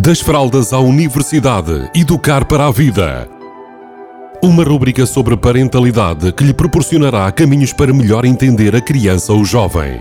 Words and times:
Das 0.00 0.20
fraldas 0.20 0.72
à 0.72 0.78
universidade, 0.78 1.90
educar 1.92 2.44
para 2.44 2.68
a 2.68 2.70
vida. 2.70 3.28
Uma 4.40 4.62
rúbrica 4.62 5.04
sobre 5.04 5.36
parentalidade 5.36 6.30
que 6.30 6.44
lhe 6.44 6.54
proporcionará 6.54 7.32
caminhos 7.32 7.72
para 7.72 7.92
melhor 7.92 8.24
entender 8.24 8.76
a 8.76 8.80
criança 8.80 9.32
ou 9.32 9.44
jovem. 9.44 10.00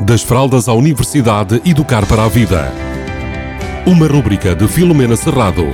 Das 0.00 0.22
fraldas 0.22 0.68
à 0.68 0.74
universidade, 0.74 1.60
educar 1.66 2.06
para 2.06 2.24
a 2.24 2.28
vida. 2.28 2.70
Uma 3.84 4.06
rúbrica 4.06 4.54
de 4.54 4.68
Filomena 4.68 5.16
Serrado. 5.16 5.66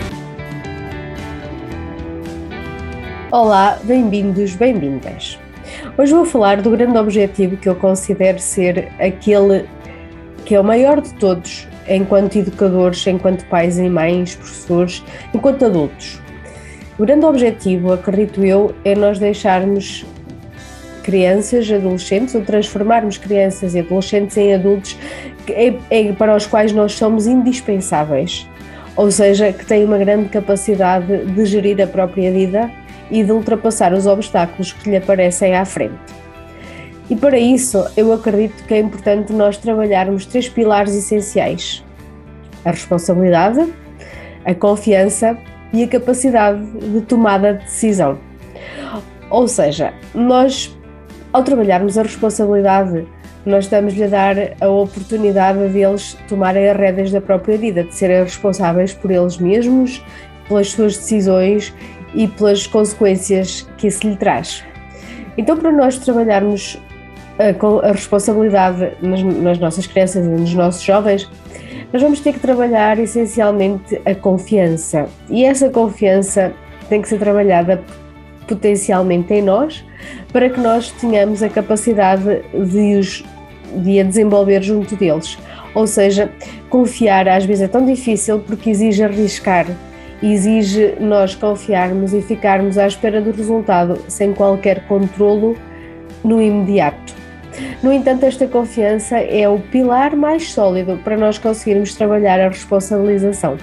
Olá, 3.31 3.79
bem-vindos, 3.85 4.55
bem-vindas. 4.55 5.39
Hoje 5.99 6.15
vou 6.15 6.25
falar 6.25 6.63
do 6.63 6.71
grande 6.71 6.97
objetivo 6.97 7.59
que 7.59 7.69
eu 7.69 7.75
considero 7.75 8.39
ser 8.39 8.91
aquele 8.99 9.69
que 10.47 10.55
é 10.55 10.61
o 10.61 10.65
maior 10.65 11.03
de 11.03 11.13
todos 11.13 11.69
enquanto 11.89 12.37
educadores, 12.37 13.07
enquanto 13.07 13.45
pais 13.47 13.79
e 13.79 13.89
mães, 13.89 14.35
professores, 14.35 15.03
enquanto 15.35 15.65
adultos. 15.65 16.21
O 16.99 17.03
grande 17.03 17.25
objetivo, 17.25 17.93
acredito 17.93 18.45
eu, 18.45 18.75
é 18.85 18.95
nós 18.95 19.19
deixarmos 19.19 20.05
crianças, 21.03 21.71
adolescentes, 21.71 22.35
ou 22.35 22.43
transformarmos 22.43 23.17
crianças 23.17 23.75
e 23.75 23.81
adolescentes 23.81 24.37
em 24.37 24.55
adultos 24.55 24.97
é, 25.49 25.75
é, 25.91 26.13
para 26.13 26.37
os 26.37 26.47
quais 26.47 26.73
nós 26.73 26.93
somos 26.93 27.27
indispensáveis. 27.27 28.47
Ou 28.97 29.11
seja, 29.11 29.53
que 29.53 29.65
têm 29.65 29.85
uma 29.85 29.99
grande 29.99 30.29
capacidade 30.29 31.25
de 31.25 31.45
gerir 31.47 31.81
a 31.81 31.87
própria 31.87 32.31
vida 32.31 32.71
e 33.11 33.25
de 33.25 33.33
ultrapassar 33.33 33.93
os 33.93 34.07
obstáculos 34.07 34.73
que 34.73 34.91
lhe 34.91 34.97
aparecem 34.97 35.55
à 35.55 35.65
frente. 35.65 36.20
E 37.11 37.17
para 37.17 37.37
isso, 37.37 37.85
eu 37.97 38.13
acredito 38.13 38.65
que 38.65 38.73
é 38.73 38.79
importante 38.79 39.33
nós 39.33 39.59
trabalharmos 39.59 40.25
três 40.25 40.49
pilares 40.49 40.95
essenciais: 40.95 41.85
a 42.65 42.71
responsabilidade, 42.71 43.75
a 44.45 44.55
confiança 44.55 45.37
e 45.73 45.83
a 45.83 45.89
capacidade 45.89 46.65
de 46.79 47.01
tomada 47.01 47.55
de 47.55 47.65
decisão. 47.65 48.17
Ou 49.29 49.49
seja, 49.49 49.93
nós, 50.15 50.77
ao 51.33 51.43
trabalharmos 51.43 51.99
a 51.99 52.03
responsabilidade, 52.03 53.07
nós 53.45 53.65
estamos-lhe 53.65 54.05
a 54.05 54.09
dar 54.09 54.37
a 54.61 54.69
oportunidade 54.69 55.69
deles 55.69 56.17
tomarem 56.29 56.69
as 56.69 56.77
rédeas 56.77 57.11
da 57.11 57.21
própria 57.21 57.59
vida, 57.59 57.83
de 57.83 57.95
serem 57.95 58.23
responsáveis 58.23 58.93
por 58.93 59.11
eles 59.11 59.39
mesmos, 59.39 60.05
pelas 60.47 60.71
suas 60.71 60.97
decisões 60.97 61.75
e 62.15 62.29
pelas 62.29 62.67
consequências 62.67 63.69
que 63.79 63.89
isso 63.89 64.07
lhe 64.07 64.17
traz. 64.17 64.65
Então, 65.39 65.57
para 65.57 65.73
nós 65.73 65.97
trabalharmos 65.99 66.79
a, 67.41 67.89
a 67.89 67.93
responsabilidade 67.93 68.93
nas, 69.01 69.23
nas 69.23 69.59
nossas 69.59 69.87
crianças 69.87 70.25
e 70.25 70.29
nos 70.29 70.55
nossos 70.55 70.83
jovens, 70.83 71.29
nós 71.93 72.03
vamos 72.03 72.21
ter 72.21 72.35
que 72.35 72.41
trabalhar 72.41 72.99
essencialmente 72.99 74.01
a 74.05 74.15
confiança. 74.15 75.09
E 75.29 75.45
essa 75.45 75.69
confiança 75.71 76.53
tem 76.89 77.03
que 77.03 77.09
ser 77.09 77.19
trabalhada 77.19 77.83
potencialmente 78.47 79.33
em 79.33 79.43
nós, 79.43 79.85
para 80.33 80.51
que 80.51 80.61
nós 80.61 80.91
tenhamos 80.93 81.43
a 81.43 81.49
capacidade 81.49 82.43
de, 82.53 82.97
os, 82.97 83.25
de 83.77 84.01
a 84.01 84.05
desenvolver 84.05 84.63
junto 84.63 84.97
deles. 84.97 85.39
Ou 85.75 85.87
seja, 85.87 86.31
confiar 86.69 87.29
às 87.29 87.45
vezes 87.45 87.63
é 87.63 87.69
tão 87.69 87.85
difícil 87.85 88.41
porque 88.41 88.71
exige 88.71 89.05
arriscar, 89.05 89.67
exige 90.23 90.97
nós 91.01 91.35
confiarmos 91.35 92.13
e 92.13 92.21
ficarmos 92.21 92.77
à 92.77 92.87
espera 92.87 93.21
do 93.21 93.31
resultado 93.31 93.99
sem 94.09 94.33
qualquer 94.33 94.87
controlo 94.87 95.57
no 96.25 96.43
imediato. 96.43 97.20
No 97.83 97.93
entanto, 97.93 98.25
esta 98.25 98.47
confiança 98.47 99.19
é 99.19 99.49
o 99.49 99.59
pilar 99.59 100.15
mais 100.15 100.53
sólido 100.53 100.99
para 101.03 101.17
nós 101.17 101.39
conseguirmos 101.39 101.95
trabalhar 101.95 102.41
a 102.41 102.49
responsabilização. 102.49 103.57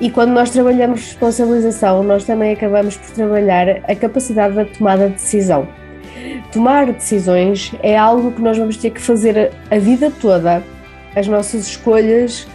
E 0.00 0.10
quando 0.10 0.30
nós 0.30 0.50
trabalhamos 0.50 1.00
responsabilização, 1.00 2.02
nós 2.02 2.24
também 2.24 2.52
acabamos 2.52 2.96
por 2.96 3.10
trabalhar 3.10 3.80
a 3.88 3.94
capacidade 3.94 4.54
da 4.54 4.64
tomada 4.64 5.08
de 5.08 5.14
decisão. 5.14 5.68
Tomar 6.52 6.92
decisões 6.92 7.72
é 7.82 7.96
algo 7.96 8.32
que 8.32 8.42
nós 8.42 8.58
vamos 8.58 8.76
ter 8.76 8.90
que 8.90 9.00
fazer 9.00 9.52
a 9.70 9.78
vida 9.78 10.12
toda. 10.20 10.62
As 11.14 11.28
nossas 11.28 11.68
escolhas, 11.68 12.46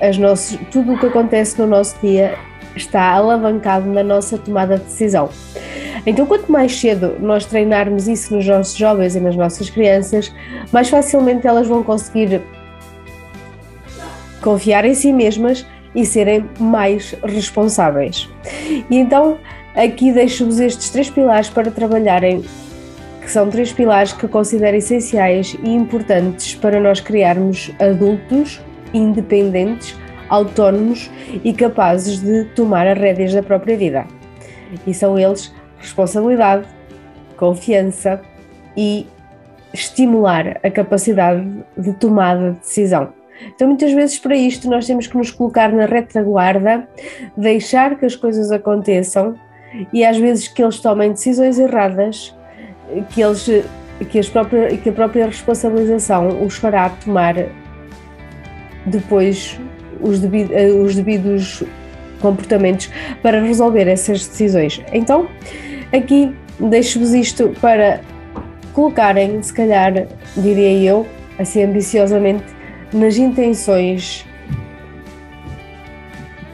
as 0.00 0.16
nossas, 0.16 0.58
tudo 0.70 0.94
o 0.94 0.98
que 0.98 1.06
acontece 1.06 1.58
no 1.58 1.66
nosso 1.66 1.96
dia 2.00 2.34
está 2.74 3.10
alavancado 3.12 3.86
na 3.90 4.02
nossa 4.02 4.38
tomada 4.38 4.78
de 4.78 4.84
decisão. 4.84 5.28
Então, 6.08 6.24
quanto 6.24 6.50
mais 6.50 6.74
cedo 6.80 7.16
nós 7.20 7.44
treinarmos 7.44 8.08
isso 8.08 8.34
nos 8.34 8.46
nossos 8.46 8.74
jovens 8.74 9.14
e 9.14 9.20
nas 9.20 9.36
nossas 9.36 9.68
crianças, 9.68 10.32
mais 10.72 10.88
facilmente 10.88 11.46
elas 11.46 11.66
vão 11.66 11.82
conseguir 11.82 12.40
confiar 14.40 14.86
em 14.86 14.94
si 14.94 15.12
mesmas 15.12 15.66
e 15.94 16.06
serem 16.06 16.48
mais 16.58 17.14
responsáveis. 17.22 18.26
E 18.88 18.96
então, 18.96 19.36
aqui 19.74 20.10
deixo-vos 20.10 20.58
estes 20.58 20.88
três 20.88 21.10
pilares 21.10 21.50
para 21.50 21.70
trabalharem, 21.70 22.42
que 23.20 23.30
são 23.30 23.50
três 23.50 23.70
pilares 23.70 24.14
que 24.14 24.26
considero 24.26 24.78
essenciais 24.78 25.58
e 25.62 25.68
importantes 25.68 26.54
para 26.54 26.80
nós 26.80 27.02
criarmos 27.02 27.70
adultos 27.78 28.62
independentes, 28.94 29.94
autónomos 30.30 31.10
e 31.44 31.52
capazes 31.52 32.18
de 32.18 32.44
tomar 32.54 32.86
as 32.86 32.98
rédeas 32.98 33.34
da 33.34 33.42
própria 33.42 33.76
vida. 33.76 34.06
E 34.86 34.94
são 34.94 35.18
eles 35.18 35.52
responsabilidade, 35.78 36.66
confiança 37.36 38.20
e 38.76 39.06
estimular 39.72 40.58
a 40.62 40.70
capacidade 40.70 41.46
de 41.76 41.92
tomada 41.94 42.52
de 42.52 42.58
decisão. 42.58 43.12
Então, 43.54 43.68
muitas 43.68 43.92
vezes, 43.92 44.18
para 44.18 44.36
isto, 44.36 44.68
nós 44.68 44.86
temos 44.86 45.06
que 45.06 45.16
nos 45.16 45.30
colocar 45.30 45.72
na 45.72 45.86
retaguarda, 45.86 46.88
deixar 47.36 47.96
que 47.96 48.04
as 48.04 48.16
coisas 48.16 48.50
aconteçam 48.50 49.36
e 49.92 50.04
às 50.04 50.16
vezes 50.16 50.48
que 50.48 50.62
eles 50.62 50.80
tomem 50.80 51.12
decisões 51.12 51.58
erradas, 51.58 52.34
que, 53.10 53.20
eles, 53.20 53.48
que, 54.10 54.18
as 54.18 54.28
que 54.82 54.88
a 54.88 54.92
própria 54.92 55.26
responsabilização 55.26 56.42
os 56.42 56.56
fará 56.56 56.90
tomar 56.90 57.34
depois 58.86 59.58
os, 60.00 60.18
devido, 60.18 60.52
os 60.82 60.94
devidos 60.96 61.62
comportamentos 62.20 62.90
para 63.22 63.40
resolver 63.40 63.86
essas 63.86 64.26
decisões. 64.26 64.82
Então, 64.92 65.28
Aqui 65.92 66.34
deixo-vos 66.60 67.14
isto 67.14 67.54
para 67.60 68.00
colocarem, 68.72 69.42
se 69.42 69.52
calhar, 69.52 70.06
diria 70.36 70.72
eu, 70.82 71.06
assim 71.38 71.64
ambiciosamente, 71.64 72.44
nas 72.92 73.16
intenções 73.16 74.26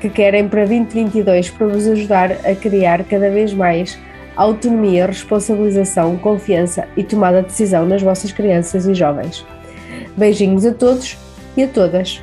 que 0.01 0.09
querem 0.09 0.49
para 0.49 0.67
2022 0.67 1.51
para 1.51 1.67
vos 1.67 1.87
ajudar 1.87 2.33
a 2.45 2.55
criar 2.55 3.05
cada 3.05 3.31
vez 3.31 3.53
mais 3.55 3.99
autonomia, 4.37 5.07
responsabilização, 5.07 6.17
confiança 6.17 6.87
e 6.97 7.03
tomada 7.03 7.41
de 7.41 7.49
decisão 7.49 7.87
nas 7.87 8.03
vossas 8.03 8.31
crianças 8.31 8.87
e 8.87 8.95
jovens. 8.95 9.45
Beijinhos 10.17 10.67
a 10.67 10.75
todos 10.75 11.17
e 11.57 11.63
a 11.63 11.69
todas. 11.69 12.23